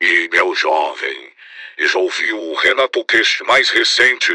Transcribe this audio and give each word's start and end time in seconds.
E, 0.00 0.28
meu 0.28 0.54
jovem, 0.54 1.32
já 1.76 1.98
ouviu 1.98 2.40
o 2.40 2.54
Renato 2.54 3.04
Cast 3.04 3.42
mais 3.42 3.68
recente? 3.68 4.32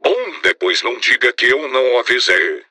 Bom, 0.00 0.40
depois 0.44 0.80
não 0.80 0.96
diga 1.00 1.32
que 1.32 1.46
eu 1.46 1.68
não 1.68 1.98
avisei. 1.98 2.62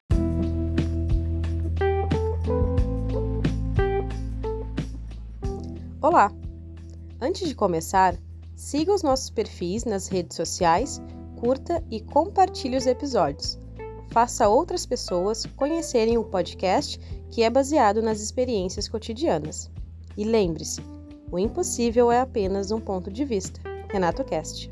Olá! 6.01 6.31
Antes 7.20 7.49
de 7.49 7.54
começar, 7.54 8.16
siga 8.56 8.94
os 8.94 9.04
nossos 9.04 9.29
perfis 9.29 9.84
nas 9.84 10.08
redes 10.08 10.38
sociais, 10.38 11.02
curta 11.38 11.84
e 11.92 12.00
compartilhe 12.00 12.78
os 12.78 12.88
episódios. 12.88 13.60
Faça 14.13 14.47
outras 14.47 14.86
pessoas 14.86 15.46
conhecerem 15.58 16.18
o 16.18 16.23
podcast 16.23 16.98
que 17.30 17.44
é 17.44 17.50
baseado 17.50 18.02
nas 18.02 18.22
experiências 18.22 18.88
cotidianas. 18.88 19.70
E 20.16 20.23
lembre-se, 20.23 20.95
o 21.31 21.39
impossível 21.39 22.12
é 22.12 22.21
apenas 22.21 22.71
um 22.71 22.80
ponto 22.80 23.12
de 23.12 23.26
vista. 23.26 23.59
Renato 23.91 24.23
Cast. 24.23 24.70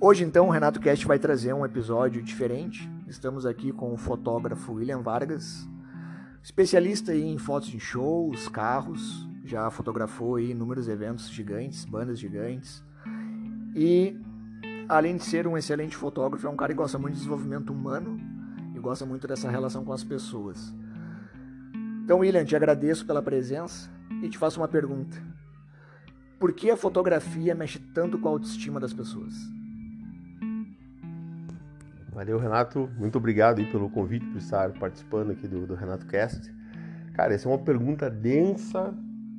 Hoje, 0.00 0.24
então, 0.24 0.48
o 0.48 0.50
Renato 0.50 0.80
Cast 0.80 1.06
vai 1.06 1.18
trazer 1.18 1.52
um 1.52 1.66
episódio 1.66 2.22
diferente. 2.22 2.88
Estamos 3.06 3.44
aqui 3.44 3.72
com 3.72 3.92
o 3.92 3.96
fotógrafo 3.96 4.72
William 4.74 5.02
Vargas, 5.02 5.68
especialista 6.42 7.14
em 7.14 7.36
fotos 7.36 7.68
de 7.68 7.80
shows, 7.80 8.48
carros, 8.48 9.28
já 9.44 9.70
fotografou 9.70 10.36
aí 10.36 10.50
inúmeros 10.50 10.88
eventos 10.88 11.28
gigantes, 11.28 11.84
bandas 11.84 12.18
gigantes. 12.18 12.82
E, 13.74 14.16
além 14.88 15.16
de 15.16 15.24
ser 15.24 15.46
um 15.46 15.56
excelente 15.56 15.96
fotógrafo, 15.96 16.46
é 16.46 16.50
um 16.50 16.56
cara 16.56 16.72
que 16.72 16.78
gosta 16.78 16.98
muito 16.98 17.14
de 17.14 17.18
desenvolvimento 17.18 17.72
humano 17.72 18.18
e 18.74 18.78
gosta 18.78 19.04
muito 19.04 19.28
dessa 19.28 19.50
relação 19.50 19.84
com 19.84 19.92
as 19.92 20.02
pessoas. 20.02 20.74
Então, 22.04 22.20
William, 22.20 22.44
te 22.44 22.56
agradeço 22.56 23.06
pela 23.06 23.20
presença 23.20 23.90
e 24.22 24.28
te 24.28 24.38
faço 24.38 24.58
uma 24.58 24.68
pergunta. 24.68 25.16
Por 26.38 26.52
que 26.52 26.70
a 26.70 26.76
fotografia 26.76 27.54
mexe 27.54 27.78
tanto 27.78 28.18
com 28.18 28.28
a 28.28 28.30
autoestima 28.30 28.80
das 28.80 28.94
pessoas? 28.94 29.34
Valeu, 32.10 32.38
Renato. 32.38 32.88
Muito 32.96 33.18
obrigado 33.18 33.62
pelo 33.70 33.90
convite 33.90 34.24
por 34.26 34.38
estar 34.38 34.72
participando 34.72 35.32
aqui 35.32 35.46
do, 35.46 35.66
do 35.66 35.74
Renato 35.74 36.06
Cast. 36.06 36.52
Cara, 37.12 37.34
essa 37.34 37.48
é 37.48 37.52
uma 37.52 37.58
pergunta 37.58 38.08
densa 38.08 38.94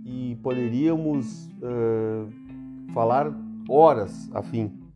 e 0.06 0.38
poderíamos 0.44 1.48
uh, 1.62 2.94
falar 2.94 3.34
horas 3.68 4.30
a 4.34 4.42
fim 4.42 4.89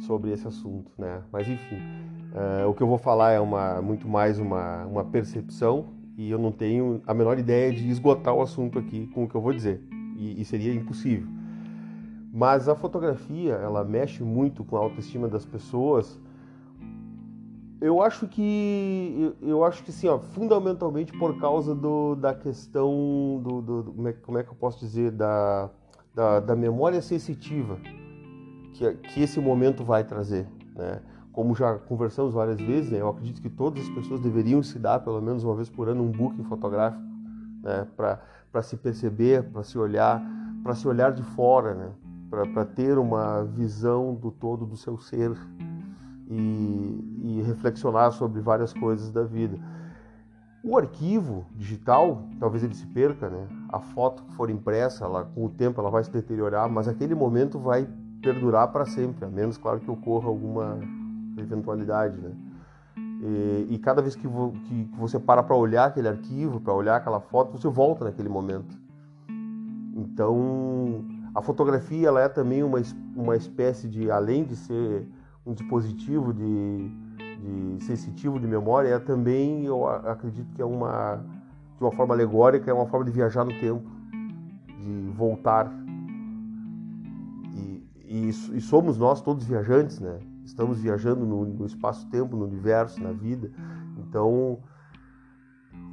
sobre 0.00 0.30
esse 0.32 0.46
assunto, 0.46 0.90
né? 0.98 1.22
Mas 1.32 1.48
enfim, 1.48 1.76
uh, 1.76 2.68
o 2.68 2.74
que 2.74 2.82
eu 2.82 2.86
vou 2.86 2.98
falar 2.98 3.32
é 3.32 3.40
uma, 3.40 3.80
muito 3.80 4.08
mais 4.08 4.38
uma, 4.38 4.84
uma 4.86 5.04
percepção 5.04 5.86
e 6.16 6.30
eu 6.30 6.38
não 6.38 6.52
tenho 6.52 7.02
a 7.06 7.14
menor 7.14 7.38
ideia 7.38 7.72
de 7.72 7.88
esgotar 7.88 8.34
o 8.34 8.42
assunto 8.42 8.78
aqui 8.78 9.06
com 9.08 9.24
o 9.24 9.28
que 9.28 9.34
eu 9.34 9.40
vou 9.40 9.52
dizer 9.52 9.82
e, 10.16 10.40
e 10.40 10.44
seria 10.44 10.72
impossível. 10.74 11.28
Mas 12.32 12.68
a 12.68 12.74
fotografia, 12.74 13.54
ela 13.54 13.84
mexe 13.84 14.22
muito 14.22 14.62
com 14.64 14.76
a 14.76 14.80
autoestima 14.80 15.28
das 15.28 15.44
pessoas 15.46 16.20
eu 17.80 18.00
acho 18.02 18.26
que 18.26 19.34
eu 19.42 19.64
acho 19.64 19.82
que 19.84 19.92
sim, 19.92 20.08
ó, 20.08 20.18
fundamentalmente 20.18 21.12
por 21.12 21.38
causa 21.38 21.74
do, 21.74 22.14
da 22.14 22.34
questão 22.34 23.40
do, 23.42 23.60
do, 23.60 23.82
do 23.82 23.92
como, 23.92 24.08
é, 24.08 24.12
como, 24.12 24.38
é, 24.38 24.42
que 24.42 24.50
eu 24.50 24.54
posso 24.54 24.80
dizer 24.80 25.10
da, 25.10 25.70
da, 26.14 26.40
da 26.40 26.56
memória 26.56 27.02
sensitiva 27.02 27.78
que, 28.76 28.92
que, 28.94 29.22
esse 29.22 29.40
momento 29.40 29.84
vai 29.84 30.04
trazer, 30.04 30.46
né? 30.74 31.00
Como 31.32 31.54
já 31.54 31.74
conversamos 31.74 32.32
várias 32.32 32.58
vezes, 32.58 32.90
né? 32.90 33.00
eu 33.00 33.08
acredito 33.08 33.42
que 33.42 33.50
todas 33.50 33.84
as 33.84 33.90
pessoas 33.90 34.20
deveriam 34.20 34.62
se 34.62 34.78
dar 34.78 35.00
pelo 35.00 35.20
menos 35.20 35.44
uma 35.44 35.54
vez 35.54 35.68
por 35.68 35.86
ano 35.86 36.02
um 36.02 36.10
booking 36.10 36.44
fotográfico, 36.44 37.02
né? 37.62 37.86
Para 37.96 38.62
se 38.62 38.76
perceber, 38.76 39.42
para 39.44 39.62
se 39.62 39.78
olhar, 39.78 40.22
para 40.62 40.74
se 40.74 40.88
olhar 40.88 41.12
de 41.12 41.22
fora, 41.22 41.74
né? 41.74 41.90
Para 42.30 42.64
ter 42.64 42.98
uma 42.98 43.44
visão 43.44 44.14
do 44.14 44.30
todo 44.30 44.64
do 44.64 44.76
seu 44.76 44.96
ser, 44.98 45.36
e, 46.28 47.20
e 47.22 47.42
reflexionar 47.46 48.12
sobre 48.12 48.40
várias 48.40 48.72
coisas 48.72 49.10
da 49.10 49.22
vida. 49.22 49.58
O 50.62 50.76
arquivo 50.76 51.46
digital, 51.54 52.24
talvez 52.40 52.64
ele 52.64 52.74
se 52.74 52.86
perca, 52.86 53.30
né? 53.30 53.46
A 53.68 53.78
foto 53.78 54.24
que 54.24 54.34
for 54.34 54.50
impressa, 54.50 55.04
ela, 55.04 55.24
com 55.24 55.44
o 55.44 55.48
tempo 55.48 55.80
ela 55.80 55.90
vai 55.90 56.02
se 56.02 56.10
deteriorar, 56.10 56.68
mas 56.68 56.88
aquele 56.88 57.14
momento 57.14 57.58
vai 57.58 57.88
perdurar 58.26 58.66
para 58.72 58.84
sempre, 58.84 59.24
a 59.24 59.28
menos, 59.28 59.56
claro, 59.56 59.78
que 59.78 59.88
ocorra 59.88 60.26
alguma 60.28 60.80
eventualidade, 61.38 62.18
né? 62.20 62.32
E, 63.22 63.74
e 63.74 63.78
cada 63.78 64.02
vez 64.02 64.16
que, 64.16 64.26
vo, 64.26 64.52
que, 64.64 64.84
que 64.84 64.98
você 64.98 65.18
para 65.18 65.44
para 65.44 65.54
olhar 65.54 65.86
aquele 65.86 66.08
arquivo, 66.08 66.60
para 66.60 66.72
olhar 66.72 66.96
aquela 66.96 67.20
foto, 67.20 67.52
você 67.56 67.68
volta 67.68 68.04
naquele 68.04 68.28
momento. 68.28 68.76
Então, 69.94 71.04
a 71.34 71.40
fotografia 71.40 72.08
ela 72.08 72.20
é 72.20 72.28
também 72.28 72.64
uma, 72.64 72.82
uma 73.14 73.36
espécie 73.36 73.88
de, 73.88 74.10
além 74.10 74.44
de 74.44 74.56
ser 74.56 75.06
um 75.46 75.54
dispositivo 75.54 76.34
de, 76.34 76.90
de 77.76 77.84
sensitivo 77.84 78.40
de 78.40 78.46
memória 78.48 78.88
é 78.88 78.98
também, 78.98 79.64
eu 79.64 79.86
acredito 79.86 80.52
que 80.54 80.60
é 80.60 80.64
uma, 80.64 81.24
de 81.78 81.84
uma 81.84 81.92
forma 81.92 82.12
alegórica, 82.12 82.70
é 82.70 82.74
uma 82.74 82.86
forma 82.86 83.06
de 83.06 83.12
viajar 83.12 83.44
no 83.44 83.52
tempo, 83.60 83.88
de 84.80 85.12
voltar. 85.14 85.72
E, 88.08 88.28
e, 88.28 88.60
somos 88.60 88.96
nós 88.98 89.20
todos 89.20 89.44
viajantes, 89.44 89.98
né? 89.98 90.18
Estamos 90.44 90.80
viajando 90.80 91.26
no, 91.26 91.44
no 91.44 91.66
espaço-tempo, 91.66 92.36
no 92.36 92.44
universo, 92.44 93.02
na 93.02 93.10
vida. 93.10 93.50
Então, 93.98 94.58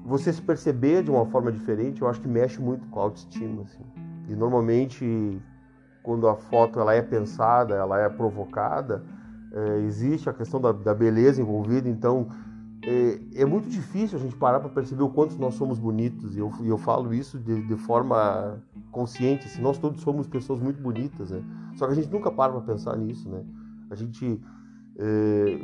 você 0.05 0.31
se 0.31 0.41
perceber 0.41 1.03
de 1.03 1.09
uma 1.09 1.25
forma 1.25 1.51
diferente, 1.51 2.01
eu 2.01 2.07
acho 2.07 2.21
que 2.21 2.27
mexe 2.27 2.61
muito 2.61 2.87
com 2.89 2.99
a 2.99 3.03
autoestima. 3.03 3.63
Assim. 3.63 3.83
E 4.29 4.35
normalmente, 4.35 5.41
quando 6.03 6.27
a 6.27 6.35
foto 6.35 6.79
ela 6.79 6.93
é 6.93 7.01
pensada, 7.01 7.73
ela 7.73 7.99
é 7.99 8.07
provocada, 8.09 9.03
é, 9.53 9.79
existe 9.79 10.29
a 10.29 10.33
questão 10.33 10.59
da, 10.59 10.71
da, 10.71 10.93
beleza 10.93 11.41
envolvida, 11.41 11.87
então 11.87 12.27
é, 12.85 13.41
é, 13.41 13.45
muito 13.45 13.69
difícil 13.69 14.17
a 14.17 14.21
gente 14.21 14.35
parar 14.35 14.59
para 14.59 14.69
perceber 14.69 15.03
o 15.03 15.09
quanto 15.09 15.35
nós 15.37 15.55
somos 15.55 15.79
bonitos, 15.79 16.35
e 16.35 16.39
eu, 16.39 16.51
eu 16.63 16.77
falo 16.77 17.13
isso 17.13 17.39
de, 17.39 17.61
de 17.61 17.75
forma 17.77 18.61
consciente, 18.91 19.45
assim, 19.45 19.61
nós 19.61 19.77
todos 19.77 20.01
somos 20.01 20.27
pessoas 20.27 20.59
muito 20.59 20.81
bonitas, 20.81 21.31
né? 21.31 21.41
só 21.75 21.85
que 21.85 21.93
a 21.93 21.95
gente 21.95 22.11
nunca 22.11 22.29
para 22.31 22.51
para 22.51 22.61
pensar 22.61 22.97
nisso, 22.97 23.29
né? 23.29 23.43
A 23.89 23.95
gente, 23.95 24.41
é, 24.97 25.57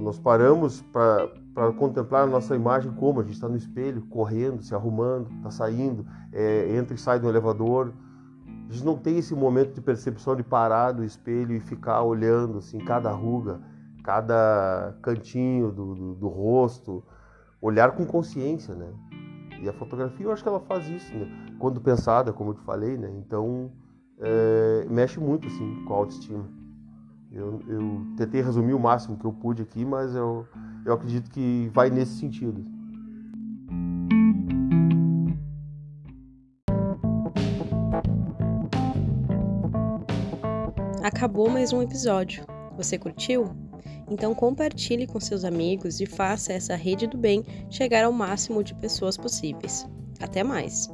nós 0.00 0.18
paramos 0.18 0.82
para 0.82 1.72
contemplar 1.78 2.24
a 2.24 2.26
nossa 2.26 2.54
imagem 2.56 2.92
como 2.92 3.20
a 3.20 3.22
gente 3.22 3.34
está 3.34 3.48
no 3.48 3.56
espelho, 3.56 4.02
correndo, 4.02 4.62
se 4.62 4.74
arrumando, 4.74 5.30
está 5.36 5.50
saindo, 5.50 6.06
é, 6.32 6.76
entra 6.76 6.94
e 6.94 6.98
sai 6.98 7.20
do 7.20 7.28
elevador, 7.28 7.92
a 8.68 8.72
gente 8.72 8.84
não 8.84 8.96
tem 8.96 9.18
esse 9.18 9.34
momento 9.34 9.74
de 9.74 9.80
percepção 9.80 10.34
de 10.34 10.42
parar 10.42 10.92
do 10.92 11.04
espelho 11.04 11.54
e 11.54 11.60
ficar 11.60 12.02
olhando 12.02 12.58
assim 12.58 12.78
cada 12.78 13.10
ruga, 13.10 13.60
cada 14.04 14.94
cantinho 15.00 15.72
do, 15.72 15.94
do, 15.94 16.14
do 16.14 16.28
rosto, 16.28 17.02
olhar 17.60 17.92
com 17.92 18.04
consciência, 18.04 18.74
né? 18.74 18.92
E 19.62 19.68
a 19.68 19.72
fotografia 19.72 20.26
eu 20.26 20.30
acho 20.30 20.42
que 20.42 20.48
ela 20.48 20.60
faz 20.60 20.86
isso, 20.88 21.16
né? 21.16 21.26
Quando 21.58 21.80
pensada, 21.80 22.32
como 22.32 22.50
eu 22.50 22.54
te 22.54 22.60
falei, 22.60 22.98
né? 22.98 23.10
Então 23.16 23.72
é, 24.20 24.86
mexe 24.90 25.18
muito 25.18 25.48
assim 25.48 25.84
com 25.86 25.94
a 25.94 25.96
autoestima. 25.96 26.46
Eu, 27.32 27.60
eu 27.66 28.06
tentei 28.16 28.42
resumir 28.42 28.74
o 28.74 28.78
máximo 28.78 29.16
que 29.16 29.24
eu 29.24 29.32
pude 29.32 29.62
aqui, 29.62 29.84
mas 29.84 30.14
eu, 30.14 30.46
eu 30.84 30.92
acredito 30.92 31.30
que 31.30 31.70
vai 31.72 31.88
nesse 31.88 32.18
sentido. 32.18 32.62
Acabou 41.02 41.48
mais 41.48 41.72
um 41.72 41.82
episódio. 41.82 42.44
Você 42.76 42.98
curtiu? 42.98 43.63
Então 44.10 44.34
compartilhe 44.34 45.06
com 45.06 45.18
seus 45.18 45.44
amigos 45.44 46.00
e 46.00 46.06
faça 46.06 46.52
essa 46.52 46.74
rede 46.74 47.06
do 47.06 47.16
bem 47.16 47.44
chegar 47.70 48.04
ao 48.04 48.12
máximo 48.12 48.62
de 48.62 48.74
pessoas 48.74 49.16
possíveis. 49.16 49.86
Até 50.20 50.42
mais. 50.42 50.90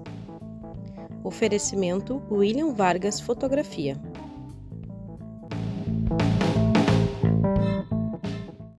Oferecimento 1.23 2.23
William 2.31 2.73
Vargas 2.73 3.21
Fotografia. 3.21 4.01